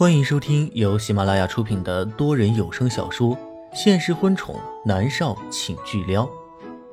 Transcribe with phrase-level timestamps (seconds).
[0.00, 3.36] 欢迎收听由喜马拉雅出品的多人有声小说
[3.74, 6.24] 《现实婚宠男少请巨撩》，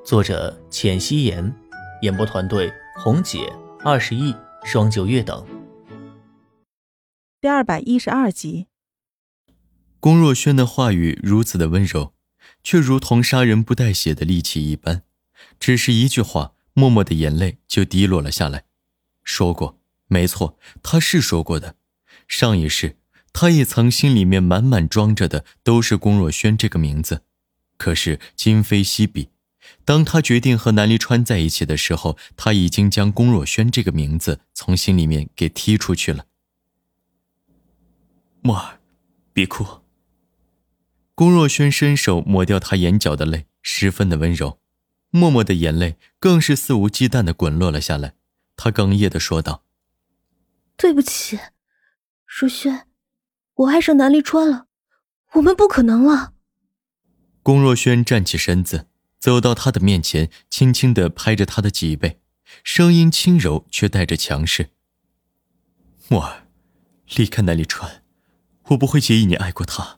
[0.04, 1.56] 作者：浅汐颜，
[2.02, 3.50] 演播团队：红姐、
[3.80, 4.36] 二十亿、
[4.66, 5.48] 双九月等。
[7.40, 8.68] 第二百一十二集，
[10.02, 12.12] 龚若轩的话语如此的温柔，
[12.62, 15.04] 却如同杀人不带血的利器一般。
[15.62, 18.66] 只是一句话，默默的眼泪就滴落了下来。
[19.24, 21.76] 说过，没错，他是说过的。
[22.28, 22.98] 上一世，
[23.32, 27.24] 他也曾心里面满满装着的都是龚若轩这个名字。
[27.78, 29.30] 可是今非昔比，
[29.86, 36.26] 当他决定和南离川在一起的时候，他已经将龚若轩这个名字从心里面给踢出去了。
[38.42, 38.80] 墨儿，
[39.34, 39.82] 别哭。
[41.16, 44.60] 龚若轩伸手抹掉他眼角的泪，十分的温柔。
[45.10, 48.14] 默默的眼泪更是肆无忌惮的滚落了下来。
[48.56, 49.64] 他哽咽的说道
[50.78, 51.40] ：“对不起。”
[52.40, 52.86] 若轩，
[53.56, 54.68] 我爱上南离川了，
[55.32, 56.34] 我们不可能了。
[57.42, 58.86] 龚若轩站起身子，
[59.18, 62.22] 走到他的面前，轻轻的拍着他的脊背，
[62.64, 64.70] 声音轻柔却带着强势
[66.10, 66.48] ：“墨儿，
[67.16, 68.04] 离开南离川，
[68.66, 69.98] 我不会介意你爱过他，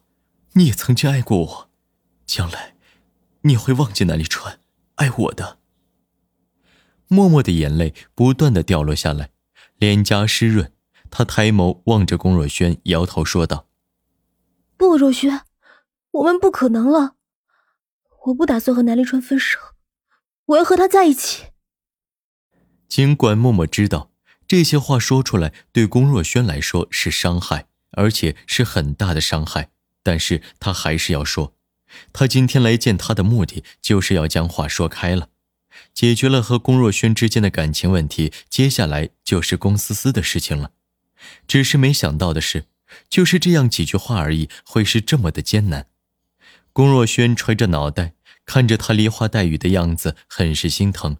[0.54, 1.70] 你也曾经爱过我，
[2.26, 2.78] 将来，
[3.42, 4.62] 你会忘记南离川，
[4.96, 5.60] 爱我的。”
[7.10, 9.32] 默默的眼泪不断的掉落下来，
[9.76, 10.72] 脸颊湿润。
[11.12, 13.68] 他抬眸望着龚若轩，摇头说道
[14.78, 15.42] ：“不，若轩，
[16.12, 17.16] 我们不可能了。
[18.26, 19.58] 我不打算和南立川分手，
[20.46, 21.46] 我要和他在一起。”
[22.88, 24.12] 尽管默默知道
[24.48, 29.70] 这些话说出来对龚若轩来说是伤害，而且是很大的伤害，
[30.02, 31.56] 但是他还是要说。
[32.14, 35.30] 他今天来见他的目的，就是要将话说开了，
[35.94, 40.72] 解决了和龚若轩之间的感情问题，接下来就是龚思思的事情了。
[41.48, 42.66] 只是没想到的是，
[43.10, 45.88] 就是这样几句话而已，会是这么的艰难。
[46.74, 48.14] 龚若轩垂着脑袋，
[48.46, 51.18] 看着他梨花带雨的样子，很是心疼。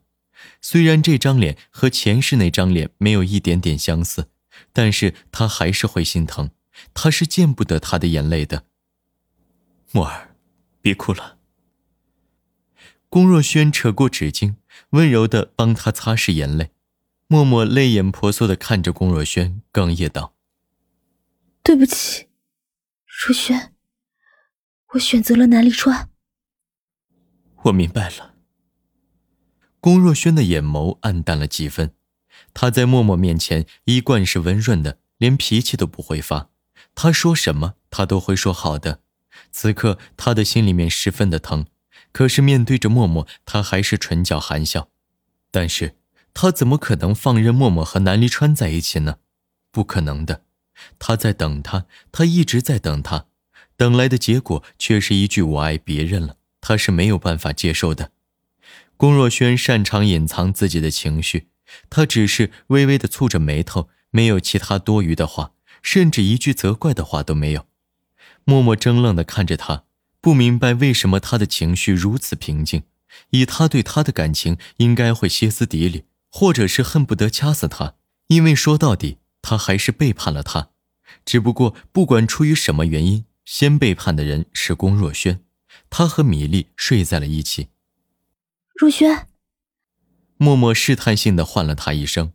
[0.62, 4.30] 虽然这张脸和前世那张脸没有一点点相似，
[4.72, 6.52] 但是他还是会心疼。
[6.94, 8.64] 他是见不得他的眼泪的。
[9.92, 10.36] 墨儿，
[10.82, 11.38] 别哭了。
[13.10, 14.56] 龚若轩扯过纸巾，
[14.92, 16.72] 温柔的帮他擦拭眼泪。
[17.32, 20.34] 默默泪眼婆娑的看着龚若轩，哽咽道
[21.62, 22.28] ：“对不起，
[23.06, 23.76] 若轩，
[24.94, 26.10] 我选择了南离川。”
[27.66, 28.34] 我明白了。
[29.80, 31.94] 龚若轩的眼眸暗淡了几分，
[32.56, 36.50] 他在默默面前一贯是温润的，连脾气都不会发。
[36.96, 39.04] 他说什么，他都会说好的。
[39.52, 41.68] 此刻他的心里面十分的疼，
[42.12, 44.90] 可是面对着默默，他还是唇角含笑。
[45.52, 45.99] 但是。
[46.42, 49.18] 他怎么可能放任默默和南离川在一起呢？
[49.74, 50.44] 不可能的，
[50.98, 53.26] 他在等他，他一直在等他，
[53.76, 58.14] 等来的结果却是一句“我爱别人了”，他是没有办法接受的。
[58.96, 61.50] 龚若轩擅长隐藏自己的情绪，
[61.90, 65.52] 他只是微微的蹙着眉头，没有其他多余的话，
[65.82, 67.66] 甚至一句责怪的话都没有。
[68.46, 69.84] 默默怔愣的看着他，
[70.22, 72.84] 不明白为什么他的情绪如此平静，
[73.32, 76.06] 以他对他的感情，应该会歇斯底里。
[76.30, 77.96] 或者是恨不得掐死他，
[78.28, 80.70] 因为说到底，他还是背叛了他。
[81.26, 85.44] 只不过，不管出于什么原因，先背叛的人是龚若轩。
[85.90, 87.70] 他和米粒睡在了一起。
[88.76, 89.28] 若轩，
[90.38, 92.34] 默默试探性的唤了他一声：“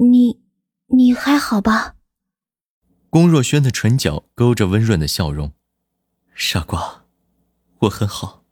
[0.00, 0.40] 你，
[0.86, 1.96] 你还好吧？”
[3.10, 5.52] 龚若轩的唇角勾着温润的笑容
[6.34, 7.04] ：“傻瓜，
[7.80, 8.44] 我很好，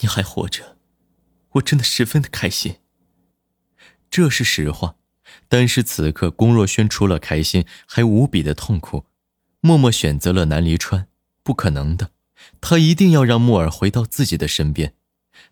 [0.00, 0.78] 你还活着，
[1.50, 2.76] 我真的十分的开心。”
[4.14, 4.94] 这是实话，
[5.48, 9.06] 但是此刻龚若轩除了开心，还无比的痛苦。
[9.60, 11.08] 默默选择了南离川，
[11.42, 12.12] 不可能的，
[12.60, 14.94] 他一定要让默儿回到自己的身边，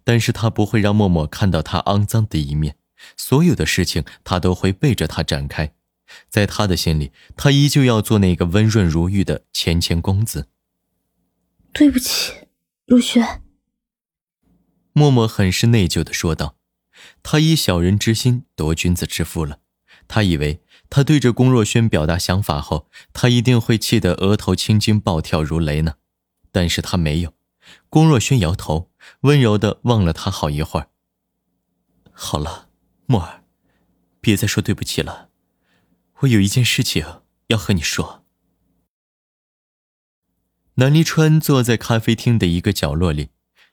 [0.05, 2.77] 但是他不会让默默看到他肮脏的一面，
[3.17, 5.75] 所有的事情他都会背着他展开。
[6.29, 10.47] 在他的心里，他依旧要做那个温润如玉的谦谦公子。
[11.73, 12.33] 对不起，
[12.87, 13.43] 若轩。
[14.93, 16.55] 默默很是内疚的说道。
[17.23, 19.61] 他以小人之心夺君子之腹了。
[20.09, 25.95] 他以为他对着龚若轩表达想法后，他一定会气得额头青筋暴跳如雷呢。
[26.51, 27.35] 但是他没有。
[27.89, 28.91] 龚若轩摇头，
[29.21, 30.89] 温柔的望了他好一会儿。
[32.11, 32.69] 好了，
[33.07, 33.45] 墨儿，
[34.21, 35.31] 别再说对不起了。
[36.21, 38.25] 我有一件事情要和你说。
[40.75, 43.31] 南离川坐在咖啡厅的一个角落里，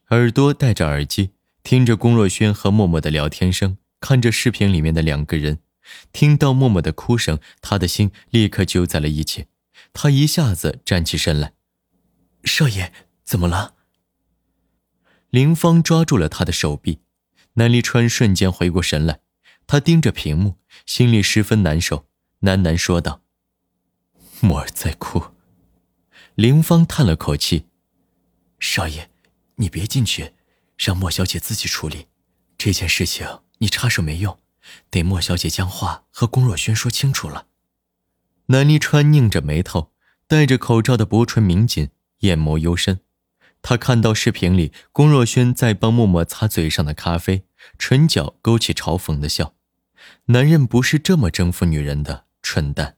[0.10, 1.31] 耳朵戴着耳机。
[1.69, 5.60] 听着龚若轩和默默的聊天声，看着视频里面的两个人，
[6.12, 9.45] 听到默默的哭声，他的心立刻揪在了一起，
[9.94, 11.54] 他一下子站起身来
[12.44, 12.92] ：“少爷，
[13.24, 13.75] 怎么了？”
[15.30, 17.01] 林芳抓住了他的手臂，
[17.54, 19.19] 南离川瞬间回过神来，
[19.68, 20.57] 他盯着屏幕，
[20.88, 22.07] 心里十分难受，
[22.42, 23.21] 喃喃说道
[24.42, 25.24] ：“莫儿在哭。”
[26.33, 27.68] 林芳叹了口气
[28.60, 29.12] ：“少爷，
[29.57, 30.33] 你别进去，
[30.80, 32.08] 让莫小姐自己处理
[32.58, 33.28] 这件事情，
[33.58, 34.40] 你插手没用，
[34.90, 37.48] 得莫小姐将话和龚若轩说清楚了。”
[38.48, 39.92] 南离川拧着眉头，
[40.26, 41.90] 戴着口罩的薄唇抿紧，
[42.20, 43.02] 眼眸幽深。
[43.62, 47.44] 他看到视频里龚若轩在帮默默擦嘴上的咖啡，
[47.78, 49.54] 唇角勾起嘲讽的笑。
[50.28, 52.96] 男人不是这么征服女人的，蠢蛋。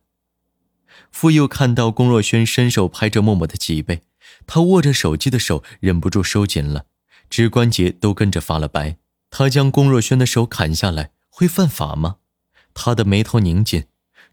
[1.12, 4.04] 傅佑看到龚若轩伸手拍着默默的脊背，
[4.45, 6.86] 他握着手机的手忍不住收紧了，
[7.31, 8.98] 指关节都跟着发了白。
[9.31, 12.18] 他将龚若轩的手砍下来，会犯法吗？
[12.75, 13.86] 他的眉头拧紧，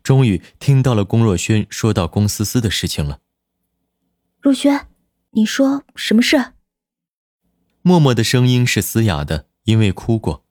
[0.02, 3.20] 终于听到了龚若轩说到龚思思的事情了。
[4.42, 4.86] 若轩。
[5.32, 6.52] 你说什么事？
[7.82, 10.42] 默默的声音是嘶哑的，因为哭过。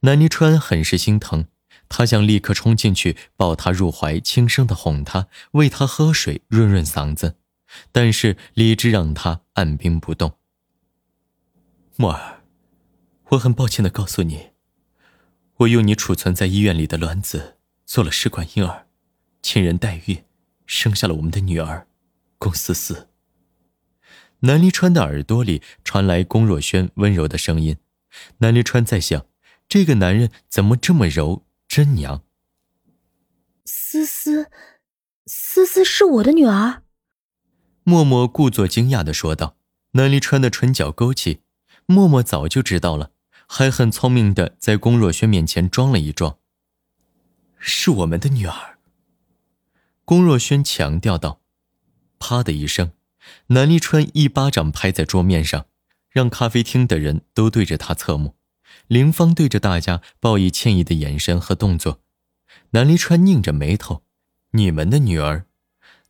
[0.00, 1.46] 南泥川很是心疼，
[1.90, 7.36] 他想立刻冲进去抱她入怀，轻声的哄她，喂她喝水，润润嗓子。
[7.92, 10.38] 但是理智让他按兵不动。
[11.98, 12.42] 默儿，
[13.30, 14.50] 我很抱歉的告诉你，
[15.56, 17.56] 我用你储存在医院里的卵子
[17.86, 18.86] 做了试管婴儿，
[19.40, 20.22] 亲人代孕，
[20.66, 21.86] 生下了我们的女儿，
[22.36, 23.08] 龚思思。
[24.40, 27.78] 南离川的耳朵里传来龚若轩温柔的声音，
[28.38, 29.24] 南离川在想，
[29.66, 32.22] 这个男人怎么这么柔，真娘。
[33.64, 34.50] 思思，
[35.24, 36.82] 思思是我的女儿。
[37.84, 39.56] 默默故作惊讶的说道。
[39.92, 41.40] 南离川的唇角勾起，
[41.86, 43.12] 默默早就知道了，
[43.46, 46.38] 还很聪明的在龚若轩面前装了一装。
[47.58, 48.78] 是我们的女儿。
[50.04, 51.40] 龚若轩强调道，
[52.18, 52.92] 啪的一声。
[53.48, 55.66] 南离川一巴掌拍在桌面上，
[56.08, 58.36] 让咖啡厅的人都对着他侧目。
[58.86, 62.02] 林芳对着大家报以歉意的眼神和动作。
[62.70, 64.04] 南离川拧着眉头
[64.52, 65.46] ：“你们的女儿，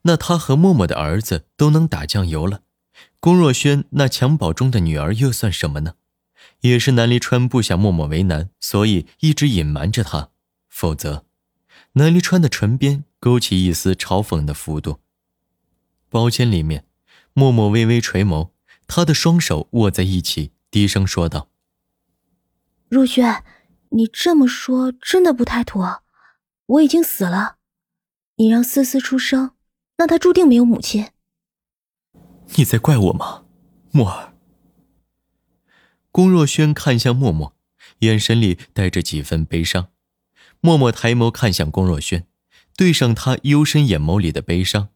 [0.02, 2.62] 那他和默默的儿子都能打酱油了。
[3.20, 5.94] 龚若轩那襁褓中的女儿又算什么呢？
[6.60, 10.30] 也是南离川不想默默为难，所以一直隐瞒着他。
[10.68, 11.24] 否则，
[11.92, 15.00] 南离川的唇边勾起一丝嘲讽的幅度。
[16.08, 16.84] 包间里面。
[17.38, 18.52] 默默微微垂眸，
[18.86, 21.50] 他的双手握在一起，低声说道
[22.88, 23.44] ：“若轩，
[23.90, 26.02] 你这么说真的不太妥。
[26.64, 27.56] 我已经死了，
[28.36, 29.50] 你让思思出生，
[29.98, 31.10] 那她注定没有母亲。
[32.54, 33.44] 你在怪我吗，
[33.90, 34.32] 墨儿？”
[36.10, 37.54] 龚若轩看向默默，
[37.98, 39.88] 眼神里带着几分悲伤。
[40.60, 42.26] 默默抬眸看向龚若轩，
[42.76, 44.88] 对上他幽深眼眸里的悲伤，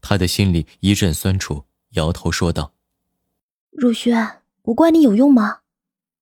[0.00, 1.66] 他的心里一阵酸楚。
[1.90, 2.74] 摇头说道
[3.70, 5.60] ：“若轩，我怪你有用吗？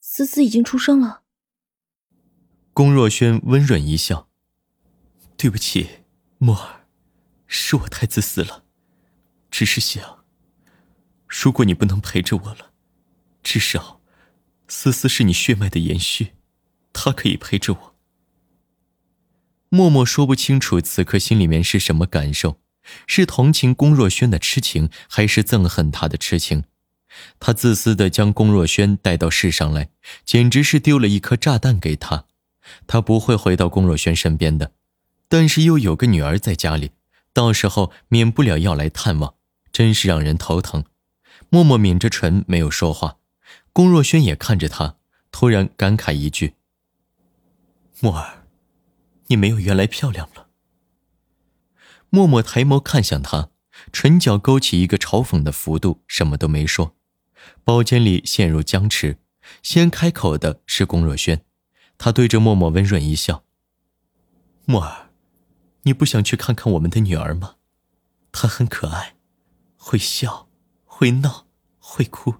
[0.00, 1.22] 思思已经出生了。”
[2.74, 4.28] 龚若轩温润一笑
[5.38, 5.88] ：“对不起，
[6.36, 6.84] 墨儿，
[7.46, 8.64] 是我太自私了。
[9.50, 10.21] 只是想，
[11.40, 12.72] 如果你不能陪着我了，
[13.42, 14.00] 至少，
[14.68, 16.32] 思思是你血脉的延续，
[16.92, 17.94] 她可以陪着我。”
[19.70, 22.58] 默默说不清楚此刻心里面是什么感受。
[23.06, 26.64] 是同情龚若轩的痴情，还是憎恨他的痴情？
[27.38, 29.90] 他自私的将龚若轩带到世上来，
[30.24, 32.26] 简直是丢了一颗炸弹给他。
[32.88, 34.72] 他不会回到龚若轩身边的，
[35.28, 36.90] 但是又有个女儿在家里，
[37.32, 39.34] 到时候免不了要来探望，
[39.72, 40.84] 真是让人头疼。
[41.54, 43.18] 默默抿着唇，没有说话。
[43.74, 44.96] 龚若轩也看着他，
[45.30, 46.54] 突然感慨一句
[48.00, 48.46] ：“默儿，
[49.26, 50.48] 你没有原来漂亮了。”
[52.08, 53.50] 默默抬眸看向他，
[53.92, 56.96] 唇角勾起一个嘲讽的幅度，什么都没说。
[57.64, 59.18] 包间里陷入僵持，
[59.62, 61.44] 先开口的是龚若轩，
[61.98, 63.44] 他对着默默温润一笑
[64.64, 65.10] ：“默儿，
[65.82, 67.56] 你不想去看看我们的女儿吗？
[68.32, 69.16] 她很可爱，
[69.76, 70.48] 会笑，
[71.02, 71.48] 会闹，
[71.80, 72.36] 会哭。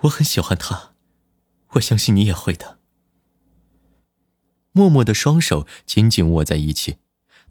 [0.00, 0.94] 我很喜欢他，
[1.74, 2.80] 我相信你也会的。”
[4.74, 6.98] 默默的双手紧紧握在一起。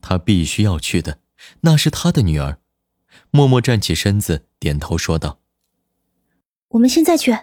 [0.02, 1.22] 他必须要去的，
[1.62, 2.60] 那是他的女儿。
[3.32, 5.40] 默默站起身子，点头说道
[6.72, 7.34] ：“我们现在去。”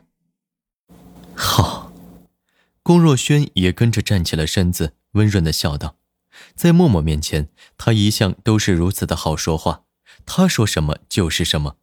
[1.34, 1.90] 好。
[2.82, 5.96] 龚若轩也跟着站起了身子，温润的笑道
[6.54, 9.84] ：“在默默面前，他一向都是如此的好说话，
[10.26, 11.78] 他说什么就是什么。”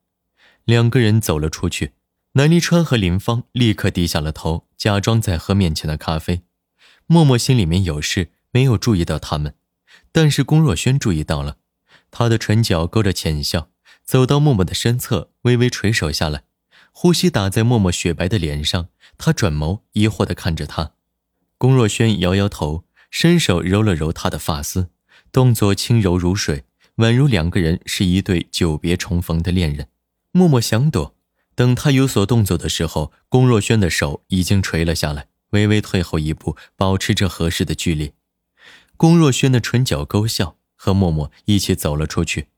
[0.69, 1.93] 两个人走了出去，
[2.33, 6.43] 南离川和林芳立刻低下了头，假装在喝面前的咖啡。
[7.07, 9.55] 默默心里面有事，没有注意到他们。
[10.11, 11.57] 但是龚若轩注意到了，
[12.11, 13.71] 他的唇角勾着浅笑，
[14.03, 16.43] 走到默默的身侧，微微垂手下来，
[16.91, 18.89] 呼吸打在默默雪白的脸上。
[19.17, 20.91] 他转眸，疑惑地看着他。
[21.57, 24.91] 龚若轩摇摇头，伸手揉了揉他的发丝，
[25.31, 26.65] 动作轻柔如水，
[26.97, 29.87] 宛如两个人是一对久别重逢的恋人。
[30.31, 31.15] 默默想躲，
[31.55, 38.13] 等他有所动作的时候，龚若轩的手已经垂了下来，微微退后一步，保持着合适的距离。
[38.95, 42.49] 龚若轩的唇角勾笑，和默默一起走了出去。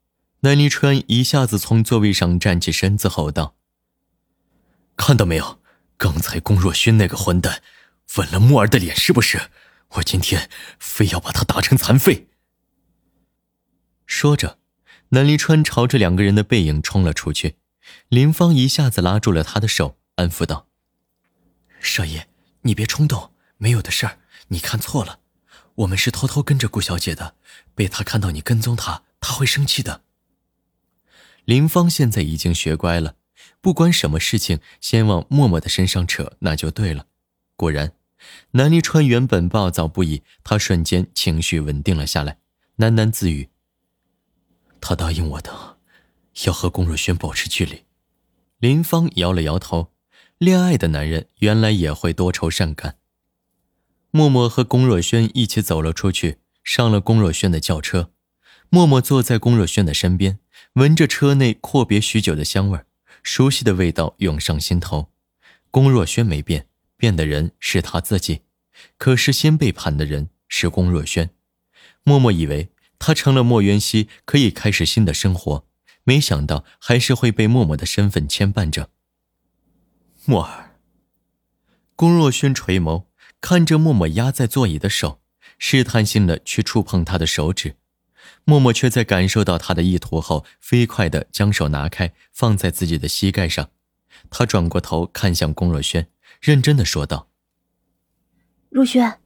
[0.42, 3.56] 南离川一下子从座位上站起身子，吼道
[4.98, 5.60] ：“看到没有？
[5.98, 7.62] 刚才龚若轩那个混蛋
[8.18, 9.50] 吻了木儿的脸，是不是？
[9.96, 10.50] 我今天
[10.80, 12.28] 非要把他打成残废！”
[14.06, 14.58] 说着，
[15.10, 17.58] 南离川朝着两个人的背影冲了出去。
[18.10, 20.68] 林芳一下子拉住了他的手，安抚道
[21.82, 22.28] ：“少爷，
[22.62, 24.20] 你别冲动，没有的事儿，
[24.50, 25.20] 你看错了。”
[25.76, 27.36] 我们是偷偷跟着顾小姐的，
[27.74, 30.04] 被她看到你跟踪她，她会生气的。
[31.46, 33.16] 林芳现在已经学乖了，
[33.62, 37.08] 不管什么事情，先往默默的身上扯，那就对了。
[37.56, 37.94] 果然，
[38.52, 42.38] 南离川原本暴躁不已，他瞬间情绪稳定了下来，
[42.78, 43.50] 喃喃自语
[44.82, 45.71] ：“他答应我的，
[46.46, 47.84] 要和龚若轩保持距离。”
[48.60, 49.92] 林芳摇了摇头，
[50.38, 52.98] 恋爱的男人原来也会多愁善感。
[54.12, 58.12] 默默和龚若轩一起走了出去，上了龚若轩的轿车。
[58.70, 60.40] 默默坐在龚若轩的身边，
[60.74, 62.80] 闻着车内阔别许久的香味
[63.24, 65.12] 熟悉的味道涌上心头。
[65.70, 68.42] 龚若轩没变，变的人是他自己，
[68.98, 71.32] 可是先背叛的人是龚若轩。
[72.04, 72.70] 默默以为
[73.00, 75.66] 他成了莫元熙，可以开始新的生活，
[76.04, 78.90] 没想到还是会被默默的身份牵绊着。
[80.26, 80.76] 默儿，
[81.96, 83.06] 龚若轩垂眸。
[83.40, 85.20] 看着默默压在座椅的手，
[85.58, 87.76] 试探性的去触碰他的手指，
[88.46, 93.72] 默默却在感受到他的意图后，飞快的将手拿开，放在自己的膝盖上。
[94.30, 96.08] 他转过头看向龚若轩，
[96.40, 97.30] 认真的说道
[98.70, 99.20] ：“若轩，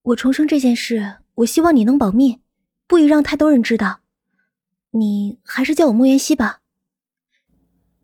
[0.00, 2.40] 我重生这件事，我希望你能保密，
[2.86, 3.99] 不宜让太多人知道。
[4.90, 6.60] 你还是叫我莫元熙吧。”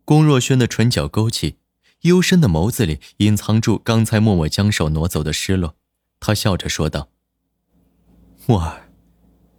[0.05, 1.59] 龚若轩的唇角勾起。
[2.01, 5.75] 幽深的眸子里隐藏住刚才默默将手挪走的失落，
[6.19, 7.09] 他笑着说道
[8.45, 8.91] ：“默儿，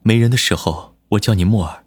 [0.02, 1.84] 没人的时候我叫你默儿，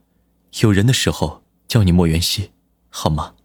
[0.60, 2.52] 有人的时候叫你莫元熙，
[2.90, 3.36] 好吗？”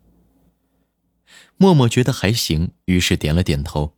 [1.56, 3.92] 默默觉得还行，于是点了点头。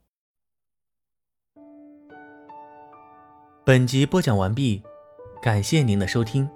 [3.64, 4.82] 本集播讲完毕，
[5.42, 6.48] 感谢您的收听。